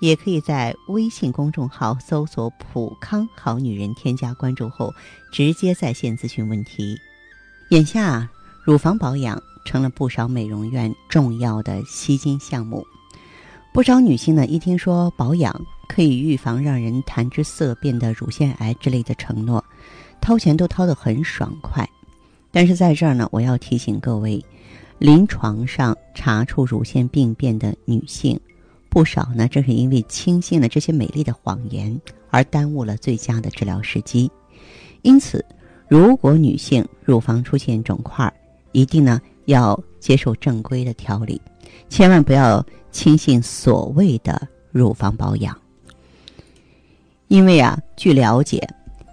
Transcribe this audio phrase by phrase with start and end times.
[0.00, 4.92] 也可以在微信公众号搜索“普康好女人”，添加关注后
[5.32, 6.96] 直接在线咨询问题。
[7.70, 8.28] 眼下，
[8.64, 12.86] 乳房保养成了不少美容院重要的吸金项目。
[13.72, 15.54] 不少女性呢，一听说保养
[15.88, 19.62] 可以预防让人谈之色变的乳腺癌之类的承诺，
[20.20, 21.86] 掏钱都掏得很爽快。
[22.50, 24.42] 但是在这儿呢，我要提醒各位，
[24.98, 28.38] 临床上查出乳腺病变的女性。
[28.96, 32.00] 不少呢，正是因为轻信了这些美丽的谎言，
[32.30, 34.30] 而耽误了最佳的治疗时机。
[35.02, 35.44] 因此，
[35.86, 38.32] 如果女性乳房出现肿块，
[38.72, 41.38] 一定呢要接受正规的调理，
[41.90, 45.54] 千万不要轻信所谓的乳房保养。
[47.28, 48.66] 因为啊，据了解，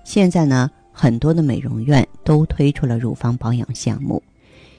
[0.05, 4.23] 现在呢很多的美容院都推出了乳房保养项目，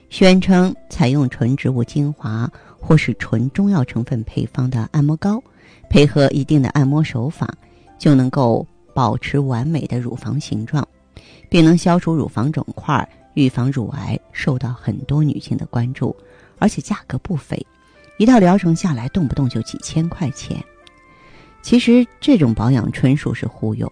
[0.08, 2.50] 宣称采用纯植物精华。
[2.86, 5.42] 或是纯中药成分配方的按摩膏，
[5.88, 7.48] 配合一定的按摩手法，
[7.98, 10.86] 就能够保持完美的乳房形状，
[11.48, 16.14] 并能消除乳房肿块、预防乳癌，受到很多女性的关注，
[16.58, 17.66] 而且价格不菲，
[18.18, 20.62] 一套疗程下来动不动就几千块钱。
[21.62, 23.90] 其实这种保养纯属是忽悠，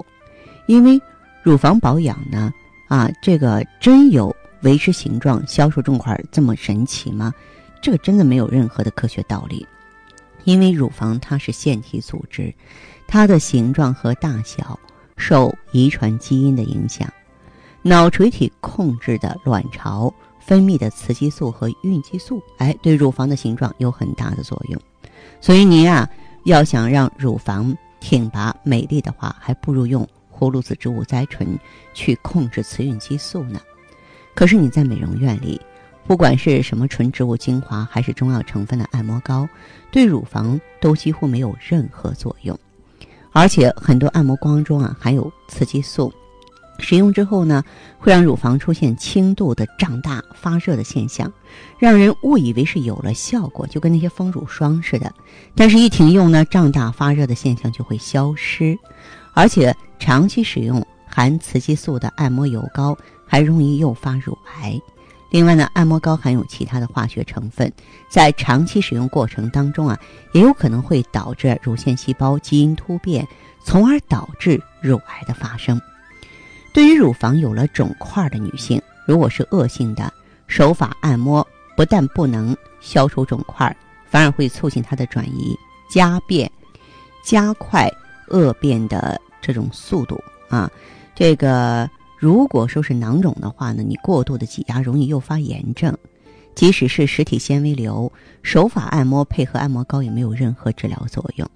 [0.67, 1.01] 因为
[1.43, 2.53] 乳房保养呢，
[2.89, 7.33] 啊，这个真有维持形状、消除肿块这么神奇吗？
[7.83, 9.67] 这个真的没有任何的科学道理，
[10.45, 12.55] 因为乳房它是腺体组织，
[13.09, 14.79] 它的形状和大小
[15.17, 17.13] 受遗传基因的影响。
[17.83, 24.81] 脑垂体控制的卵巢分泌的雌激素和孕激素，哎，对乳房的形状有很大的作用。
[25.41, 26.09] 所以您啊，
[26.45, 31.59] 要想让乳房挺拔美丽的话，还不如用葫芦籽植物甾醇
[31.93, 33.61] 去控制雌孕激素呢。
[34.37, 35.61] 可是你在美容院里。
[36.07, 39.49] 不管是什么纯植物精华，还是中药成分的按摩膏，
[39.91, 42.59] 对乳房都几乎没有任何作用。
[43.33, 46.13] 而且很多按摩膏中啊含有雌激素，
[46.79, 47.65] 使用之后呢，
[47.99, 51.33] 会让乳房出现轻度的胀大发热的现象，
[51.79, 55.11] 让人误以为是有了效果，就跟那些丰乳霜似的。
[55.55, 58.79] 但是，一停用呢，胀大发热的现象就会消失。
[59.33, 62.95] 而且，长期使用含雌激素的按摩油膏，
[63.27, 64.79] 还容易诱发乳癌。
[65.33, 67.73] 另外呢，按摩膏含有其他的化学成分，
[68.11, 69.99] 在长期使用过程当中啊，
[70.33, 73.27] 也有可能会导致乳腺细胞基因突变，
[73.65, 75.81] 从而导致乳癌的发生。
[76.75, 80.13] 对于乳房有了肿块的女性，如果是恶性的，
[80.49, 81.47] 手法按摩
[81.79, 83.75] 不但不能消除肿块，
[84.11, 85.59] 反而会促进它的转移、
[85.91, 86.51] 加变、
[87.25, 87.91] 加快
[88.29, 90.71] 恶变的这种速度啊，
[91.15, 91.89] 这个。
[92.23, 95.93] 如果说是囊肿的话呢，你过度的挤压容易诱发炎症，
[96.55, 98.13] 即使是实体纤维瘤，
[98.45, 101.51] 手法按摩配合按摩膏也没有任何治疗作用。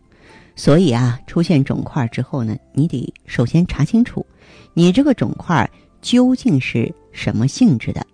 [0.57, 4.27] 所以啊，出现肿块之后呢，你得首先查清楚，
[4.75, 5.71] 你这个肿块
[6.03, 8.05] 究竟是什么性质的。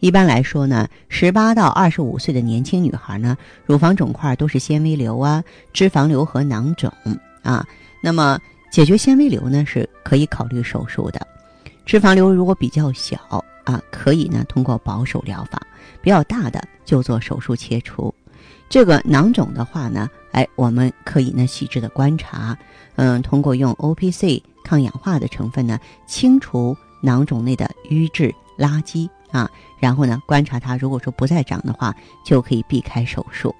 [0.00, 5.42] 一般来说呢，十八到二十五岁的年轻女孩呢，乳房肿块都是纤维瘤啊、
[5.72, 6.92] 脂肪瘤和囊肿
[7.40, 7.66] 啊。
[8.02, 8.38] 那么
[8.70, 11.26] 解决纤维瘤呢，是可以考虑手术的。
[11.86, 13.16] 脂肪瘤如果比较小
[13.62, 15.56] 啊，可以呢通过保守疗法；
[16.02, 18.12] 比较大的就做手术切除。
[18.68, 22.58] 这个囊肿的话呢，哎，我们可以呢细致的观察，
[22.96, 29.48] 嗯，通过用 O P C 抗氧化的成分呢清除囊肿内的淤滞垃圾啊，
[29.78, 31.94] 然后呢观察它，如果说不再长的话，
[32.24, 33.54] 就可以避开手术。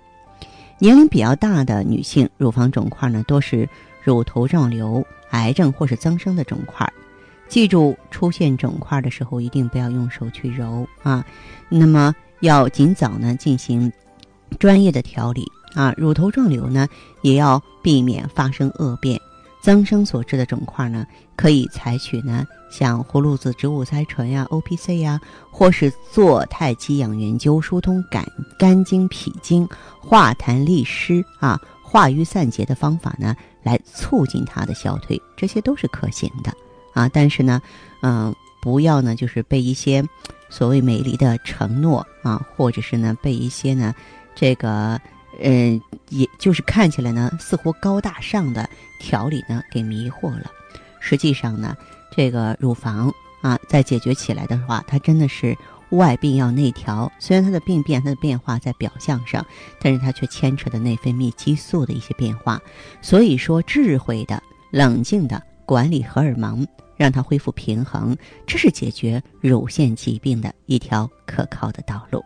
[0.81, 3.69] 年龄比较大的女性，乳房肿块呢多是
[4.03, 6.92] 乳头状瘤、癌症或是增生的肿块。
[7.48, 11.24] 记住，出现肿块的时候，一定不要用手去揉啊。
[11.68, 13.91] 那么要尽早呢进行
[14.59, 15.44] 专业的调理
[15.74, 15.94] 啊。
[15.97, 16.88] 乳头状瘤呢，
[17.22, 19.21] 也要避免发生恶变。
[19.62, 21.04] 增生所致的肿块呢，
[21.34, 28.24] 可以采取呢像葫芦籽植物甾醇呀、O P C 呀，或是做太极养元灸，疏通肝
[28.56, 29.68] 肝经、脾经，
[29.98, 33.34] 化痰利湿啊，化瘀散结的方法呢，
[33.65, 36.53] 来促进它的消退，这些都是可行的。
[36.97, 37.60] 啊，但是呢，
[38.01, 40.03] 嗯，不要呢，就是被一些
[40.48, 43.95] 所谓美丽的承诺啊，或者是呢，被一些呢，
[44.34, 44.98] 这个，
[45.43, 45.78] 嗯，
[46.09, 48.66] 也就是看起来呢，似乎高大上的
[48.98, 50.51] 调理呢，给迷惑了。
[51.01, 51.77] 实际上呢，
[52.10, 53.13] 这个乳房
[53.43, 55.54] 啊，在解决起来的话，它真的是
[55.91, 57.13] 外病要内调。
[57.19, 59.45] 虽然它的病变、它的变化在表象上，
[59.78, 62.59] 但是它却牵扯的内分泌激素的一些变化。
[63.03, 66.66] 所以说，智慧的、冷静的管理荷尔蒙，
[66.97, 68.16] 让它恢复平衡，
[68.47, 72.25] 这是解决乳腺疾病的一条可靠的道路。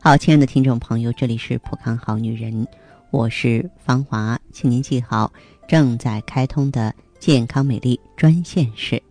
[0.00, 2.66] 好，亲爱的听众朋友，这里是普康好女人，
[3.10, 5.32] 我是芳华，请您记好
[5.66, 9.02] 正在开通的健康美丽专线是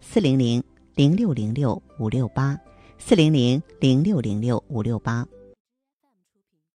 [0.00, 0.62] 四零零
[0.94, 2.58] 零六零六五六八
[2.98, 5.26] 四零零零六零六五六八。